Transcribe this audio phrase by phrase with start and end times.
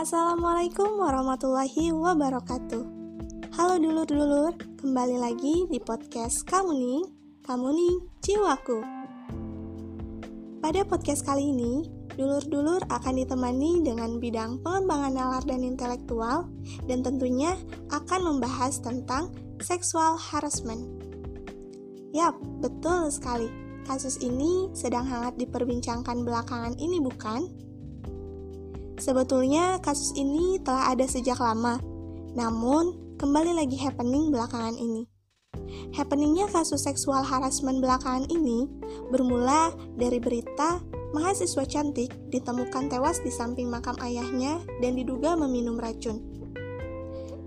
[0.00, 2.84] Assalamualaikum warahmatullahi wabarakatuh.
[3.52, 7.04] Halo dulur-dulur, kembali lagi di podcast Kamu nih,
[7.44, 8.80] Kamu nih Jiwaku.
[10.64, 11.84] Pada podcast kali ini,
[12.16, 16.48] dulur-dulur akan ditemani dengan bidang pengembangan nalar dan intelektual
[16.88, 17.52] dan tentunya
[17.92, 19.28] akan membahas tentang
[19.60, 20.80] seksual harassment.
[22.16, 23.52] Yap, betul sekali.
[23.84, 27.68] Kasus ini sedang hangat diperbincangkan belakangan ini bukan?
[29.00, 31.80] Sebetulnya kasus ini telah ada sejak lama,
[32.36, 35.08] namun kembali lagi happening belakangan ini.
[35.96, 38.68] Happeningnya kasus seksual harassment belakangan ini
[39.08, 40.84] bermula dari berita
[41.16, 46.20] mahasiswa cantik ditemukan tewas di samping makam ayahnya dan diduga meminum racun.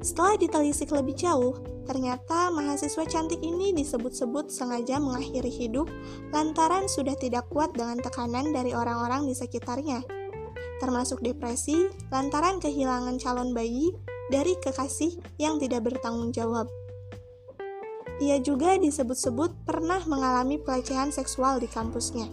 [0.00, 5.84] Setelah ditelisik lebih jauh, ternyata mahasiswa cantik ini disebut-sebut sengaja mengakhiri hidup
[6.32, 10.21] lantaran sudah tidak kuat dengan tekanan dari orang-orang di sekitarnya
[10.82, 13.94] termasuk depresi lantaran kehilangan calon bayi
[14.34, 16.66] dari kekasih yang tidak bertanggung jawab.
[18.18, 22.26] Ia juga disebut-sebut pernah mengalami pelecehan seksual di kampusnya.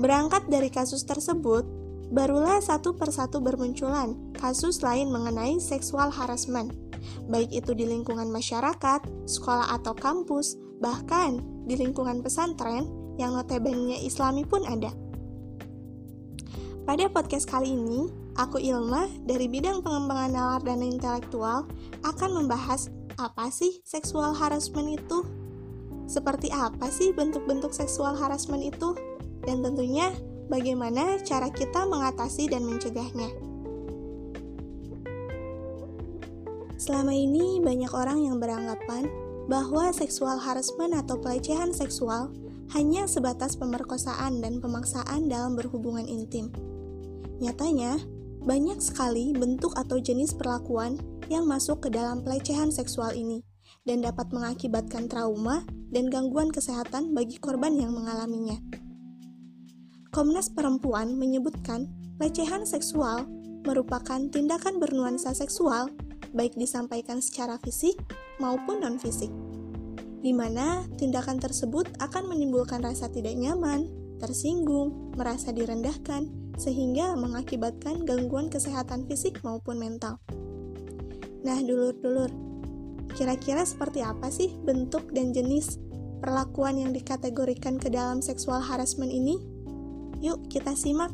[0.00, 1.68] Berangkat dari kasus tersebut,
[2.08, 6.72] barulah satu persatu bermunculan kasus lain mengenai seksual harassment,
[7.28, 12.88] baik itu di lingkungan masyarakat, sekolah atau kampus, bahkan di lingkungan pesantren
[13.20, 14.88] yang notabene islami pun ada.
[16.88, 18.08] Pada podcast kali ini,
[18.40, 21.68] aku Ilma dari bidang pengembangan nalar dan intelektual
[22.00, 22.88] akan membahas
[23.20, 25.20] apa sih seksual harassment itu?
[26.08, 28.96] Seperti apa sih bentuk-bentuk seksual harassment itu?
[29.44, 30.08] Dan tentunya
[30.48, 33.28] bagaimana cara kita mengatasi dan mencegahnya.
[36.80, 39.04] Selama ini banyak orang yang beranggapan
[39.52, 42.32] bahwa seksual harassment atau pelecehan seksual
[42.72, 46.48] hanya sebatas pemerkosaan dan pemaksaan dalam berhubungan intim.
[47.40, 47.96] Nyatanya,
[48.44, 51.00] banyak sekali bentuk atau jenis perlakuan
[51.32, 53.40] yang masuk ke dalam pelecehan seksual ini
[53.88, 58.60] dan dapat mengakibatkan trauma dan gangguan kesehatan bagi korban yang mengalaminya.
[60.10, 61.88] Komnas Perempuan menyebutkan
[62.20, 63.24] pelecehan seksual
[63.64, 65.88] merupakan tindakan bernuansa seksual
[66.36, 67.96] baik disampaikan secara fisik
[68.42, 69.30] maupun non-fisik,
[70.20, 73.86] di mana tindakan tersebut akan menimbulkan rasa tidak nyaman,
[74.18, 80.20] tersinggung, merasa direndahkan, sehingga mengakibatkan gangguan kesehatan fisik maupun mental.
[81.40, 82.28] Nah, dulur-dulur,
[83.16, 85.80] kira-kira seperti apa sih bentuk dan jenis
[86.20, 89.40] perlakuan yang dikategorikan ke dalam seksual harassment ini?
[90.20, 91.08] Yuk, kita simak.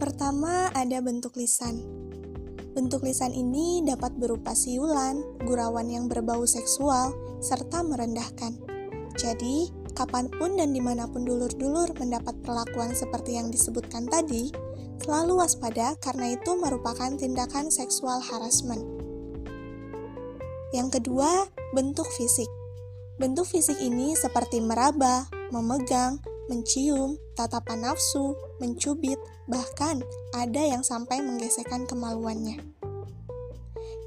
[0.00, 1.84] Pertama, ada bentuk lisan.
[2.72, 7.12] Bentuk lisan ini dapat berupa siulan, gurauan yang berbau seksual,
[7.44, 8.56] serta merendahkan.
[9.20, 14.52] Jadi, kapan pun dan di mana pun dulur-dulur mendapat perlakuan seperti yang disebutkan tadi,
[15.00, 18.84] selalu waspada karena itu merupakan tindakan seksual harassment.
[20.76, 22.48] Yang kedua, bentuk fisik.
[23.16, 26.20] Bentuk fisik ini seperti meraba, memegang,
[26.52, 29.16] mencium, tatapan nafsu, mencubit,
[29.48, 30.04] bahkan
[30.36, 32.60] ada yang sampai menggesekkan kemaluannya.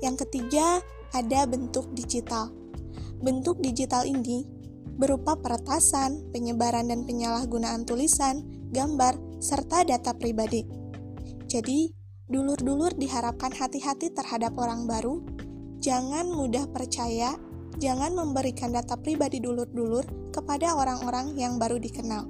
[0.06, 2.54] Yang ketiga, ada bentuk digital.
[3.20, 4.59] Bentuk digital ini
[5.00, 8.44] berupa peretasan, penyebaran dan penyalahgunaan tulisan,
[8.76, 10.68] gambar, serta data pribadi.
[11.48, 11.96] Jadi,
[12.28, 15.24] dulur-dulur diharapkan hati-hati terhadap orang baru,
[15.80, 17.40] jangan mudah percaya,
[17.80, 20.04] jangan memberikan data pribadi dulur-dulur
[20.36, 22.28] kepada orang-orang yang baru dikenal.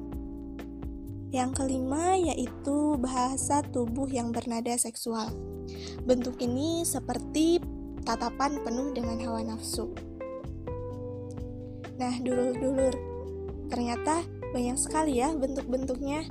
[1.34, 5.30] Yang kelima yaitu bahasa tubuh yang bernada seksual.
[6.06, 7.62] Bentuk ini seperti
[8.02, 10.09] tatapan penuh dengan hawa nafsu.
[12.00, 12.96] Nah, dulur-dulur,
[13.68, 14.24] ternyata
[14.56, 16.24] banyak sekali ya bentuk-bentuknya,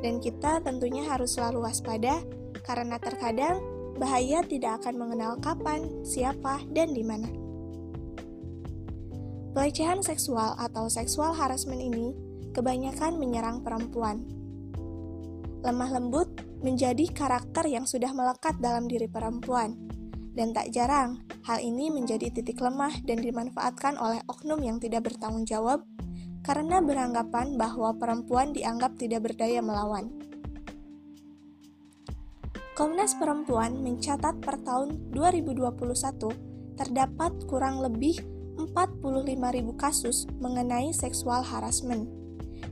[0.00, 2.24] dan kita tentunya harus selalu waspada
[2.64, 3.60] karena terkadang
[4.00, 7.28] bahaya tidak akan mengenal kapan, siapa, dan di mana.
[9.52, 12.16] Pelecehan seksual atau seksual harassment ini
[12.56, 14.24] kebanyakan menyerang perempuan.
[15.60, 16.32] Lemah lembut
[16.64, 19.76] menjadi karakter yang sudah melekat dalam diri perempuan
[20.32, 25.48] dan tak jarang, hal ini menjadi titik lemah dan dimanfaatkan oleh oknum yang tidak bertanggung
[25.48, 25.84] jawab
[26.40, 30.08] karena beranggapan bahwa perempuan dianggap tidak berdaya melawan.
[32.76, 38.16] Komnas Perempuan mencatat per tahun 2021 terdapat kurang lebih
[38.56, 39.36] 45.000
[39.76, 42.08] kasus mengenai seksual harassment,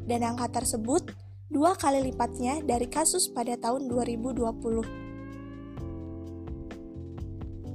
[0.09, 1.13] dan angka tersebut
[1.49, 5.08] dua kali lipatnya dari kasus pada tahun 2020.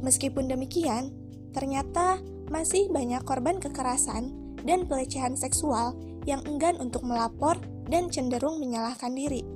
[0.03, 1.15] Meskipun demikian,
[1.55, 2.19] ternyata
[2.51, 4.35] masih banyak korban kekerasan
[4.67, 5.95] dan pelecehan seksual
[6.27, 7.55] yang enggan untuk melapor
[7.87, 9.47] dan cenderung menyalahkan diri.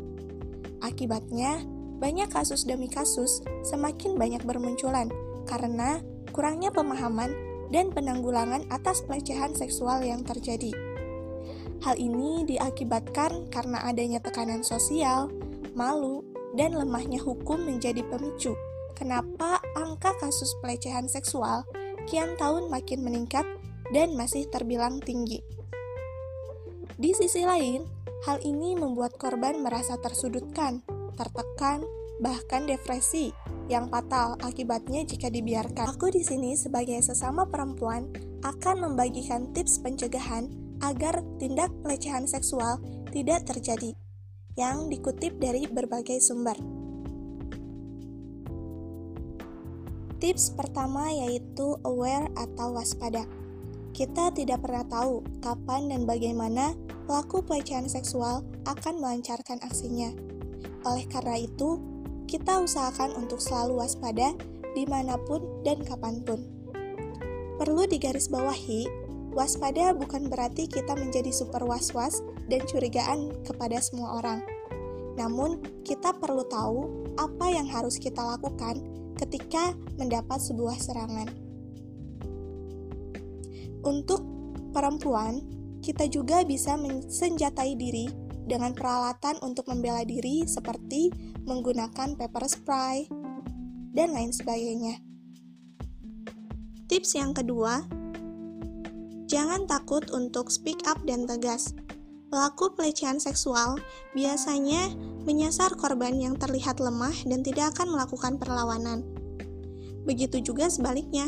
[0.80, 1.60] Akibatnya,
[2.00, 5.12] banyak kasus demi kasus semakin banyak bermunculan
[5.50, 6.00] karena
[6.32, 7.34] kurangnya pemahaman
[7.68, 10.72] dan penanggulangan atas pelecehan seksual yang terjadi.
[11.84, 15.28] Hal ini diakibatkan karena adanya tekanan sosial,
[15.76, 16.24] malu,
[16.56, 18.56] dan lemahnya hukum menjadi pemicu
[18.98, 21.62] kenapa angka kasus pelecehan seksual
[22.10, 23.46] kian tahun makin meningkat
[23.94, 25.46] dan masih terbilang tinggi.
[26.98, 27.86] Di sisi lain,
[28.26, 30.82] hal ini membuat korban merasa tersudutkan,
[31.14, 31.86] tertekan,
[32.18, 33.30] bahkan depresi
[33.70, 35.94] yang fatal akibatnya jika dibiarkan.
[35.94, 38.10] Aku di sini sebagai sesama perempuan
[38.42, 40.50] akan membagikan tips pencegahan
[40.82, 42.82] agar tindak pelecehan seksual
[43.14, 43.94] tidak terjadi
[44.58, 46.58] yang dikutip dari berbagai sumber.
[50.18, 53.30] Tips pertama yaitu aware atau waspada.
[53.94, 56.74] Kita tidak pernah tahu kapan dan bagaimana
[57.06, 60.10] pelaku pelecehan seksual akan melancarkan aksinya.
[60.90, 61.78] Oleh karena itu,
[62.26, 64.34] kita usahakan untuk selalu waspada
[64.74, 66.42] di mana pun dan kapan pun.
[67.62, 68.90] Perlu digarisbawahi,
[69.38, 74.42] waspada bukan berarti kita menjadi super was-was dan curigaan kepada semua orang.
[75.18, 78.78] Namun, kita perlu tahu apa yang harus kita lakukan
[79.18, 81.30] ketika mendapat sebuah serangan.
[83.82, 84.22] Untuk
[84.72, 85.42] perempuan,
[85.82, 88.08] kita juga bisa mensenjatai diri
[88.48, 91.12] dengan peralatan untuk membela diri seperti
[91.44, 93.08] menggunakan pepper spray
[93.92, 95.00] dan lain sebagainya.
[96.88, 97.84] Tips yang kedua,
[99.28, 101.76] jangan takut untuk speak up dan tegas.
[102.28, 103.80] Pelaku pelecehan seksual
[104.12, 104.92] biasanya
[105.24, 109.08] menyasar korban yang terlihat lemah dan tidak akan melakukan perlawanan.
[110.04, 111.28] Begitu juga sebaliknya.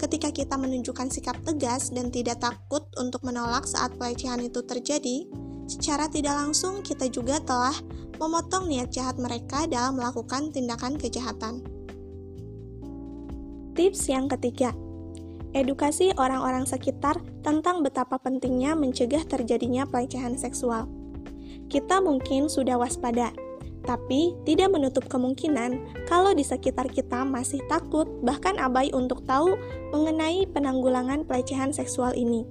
[0.00, 5.28] Ketika kita menunjukkan sikap tegas dan tidak takut untuk menolak saat pelecehan itu terjadi,
[5.68, 7.76] secara tidak langsung kita juga telah
[8.16, 11.64] memotong niat jahat mereka dalam melakukan tindakan kejahatan.
[13.76, 14.72] Tips yang ketiga,
[15.56, 20.84] edukasi orang-orang sekitar tentang betapa pentingnya mencegah terjadinya pelecehan seksual.
[21.72, 23.32] Kita mungkin sudah waspada,
[23.88, 29.56] tapi tidak menutup kemungkinan kalau di sekitar kita masih takut, bahkan abai untuk tahu
[29.96, 32.44] mengenai penanggulangan pelecehan seksual ini.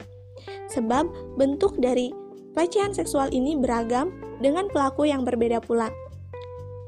[0.74, 2.10] Sebab bentuk dari
[2.58, 5.94] pelecehan seksual ini beragam dengan pelaku yang berbeda pula.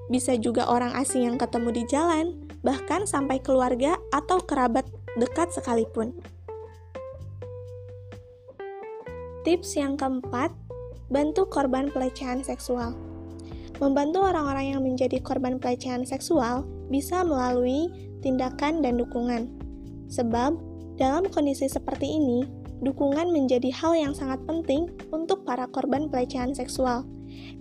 [0.08, 2.26] Bisa juga orang asing yang ketemu di jalan,
[2.64, 4.88] bahkan sampai keluarga atau kerabat
[5.18, 6.14] dekat sekalipun.
[9.42, 10.54] Tips yang keempat,
[11.10, 12.94] bantu korban pelecehan seksual.
[13.82, 17.90] Membantu orang-orang yang menjadi korban pelecehan seksual bisa melalui
[18.22, 19.50] tindakan dan dukungan.
[20.14, 20.58] Sebab,
[20.98, 22.46] dalam kondisi seperti ini,
[22.86, 27.06] dukungan menjadi hal yang sangat penting untuk para korban pelecehan seksual,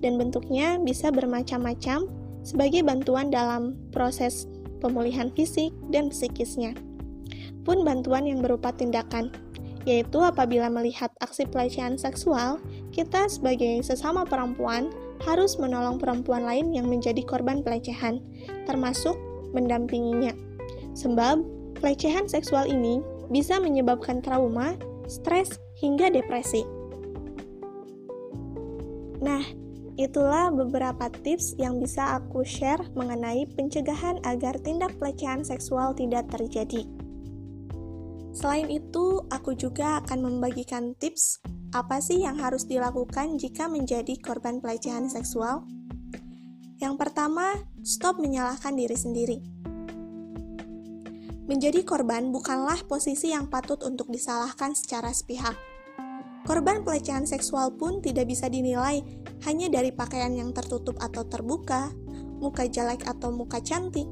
[0.04, 2.08] dan bentuknya bisa bermacam-macam
[2.44, 4.48] sebagai bantuan dalam proses
[4.80, 6.76] pemulihan fisik dan psikisnya
[7.66, 9.34] pun bantuan yang berupa tindakan,
[9.82, 12.62] yaitu apabila melihat aksi pelecehan seksual,
[12.94, 14.94] kita sebagai sesama perempuan
[15.26, 18.22] harus menolong perempuan lain yang menjadi korban pelecehan,
[18.70, 19.18] termasuk
[19.50, 20.34] mendampinginya.
[20.94, 21.42] Sebab,
[21.82, 24.78] pelecehan seksual ini bisa menyebabkan trauma,
[25.10, 26.64] stres, hingga depresi.
[29.20, 29.42] Nah,
[29.96, 36.84] itulah beberapa tips yang bisa aku share mengenai pencegahan agar tindak pelecehan seksual tidak terjadi.
[38.36, 41.40] Selain itu, aku juga akan membagikan tips
[41.72, 45.64] apa sih yang harus dilakukan jika menjadi korban pelecehan seksual.
[46.76, 49.38] Yang pertama, stop menyalahkan diri sendiri.
[51.48, 55.56] Menjadi korban bukanlah posisi yang patut untuk disalahkan secara sepihak.
[56.44, 59.00] Korban pelecehan seksual pun tidak bisa dinilai
[59.48, 61.88] hanya dari pakaian yang tertutup atau terbuka,
[62.36, 64.04] muka jelek atau muka cantik,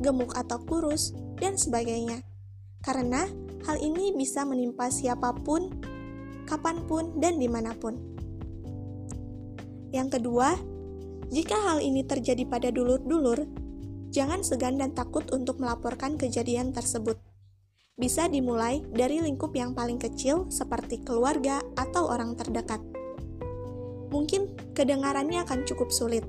[0.00, 2.24] gemuk atau kurus, dan sebagainya.
[2.80, 3.28] Karena
[3.64, 5.72] hal ini bisa menimpa siapa pun,
[6.44, 7.98] kapan pun, dan di mana pun.
[9.90, 10.52] Yang kedua,
[11.32, 13.48] jika hal ini terjadi pada dulur-dulur,
[14.12, 17.16] jangan segan dan takut untuk melaporkan kejadian tersebut.
[17.98, 22.78] Bisa dimulai dari lingkup yang paling kecil, seperti keluarga atau orang terdekat.
[24.08, 26.24] Mungkin kedengarannya akan cukup sulit,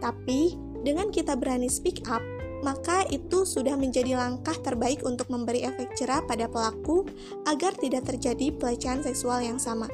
[0.00, 2.24] tapi dengan kita berani speak up,
[2.60, 7.08] maka itu sudah menjadi langkah terbaik untuk memberi efek cerah pada pelaku
[7.48, 9.88] agar tidak terjadi pelecehan seksual yang sama.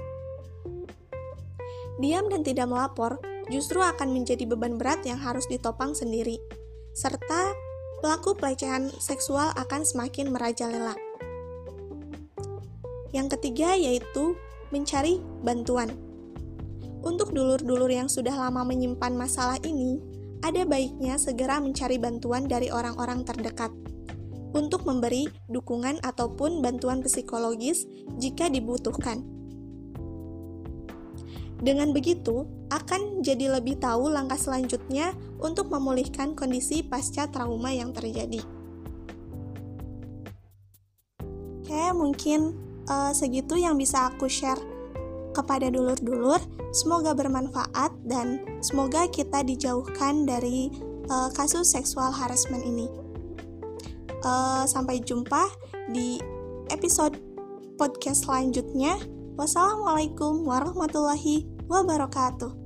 [1.97, 6.37] Diam dan tidak melapor justru akan menjadi beban berat yang harus ditopang sendiri,
[6.93, 7.55] serta
[8.03, 10.99] pelaku pelecehan seksual akan semakin merajalela.
[13.15, 14.37] Yang ketiga yaitu
[14.75, 15.89] mencari bantuan.
[17.07, 20.03] Untuk dulur-dulur yang sudah lama menyimpan masalah ini,
[20.45, 23.73] ada baiknya segera mencari bantuan dari orang-orang terdekat
[24.57, 27.85] untuk memberi dukungan ataupun bantuan psikologis
[28.17, 29.25] jika dibutuhkan.
[31.57, 38.45] Dengan begitu, akan jadi lebih tahu langkah selanjutnya untuk memulihkan kondisi pasca trauma yang terjadi.
[41.65, 42.55] Oke, mungkin
[42.87, 44.76] uh, segitu yang bisa aku share
[45.37, 46.41] kepada dulur-dulur.
[46.73, 50.73] Semoga bermanfaat dan semoga kita dijauhkan dari
[51.13, 52.89] uh, kasus seksual harassment ini.
[54.25, 55.45] Uh, sampai jumpa
[55.93, 56.17] di
[56.73, 57.21] episode
[57.77, 58.97] podcast selanjutnya.
[59.37, 62.66] Wassalamualaikum warahmatullahi wabarakatuh.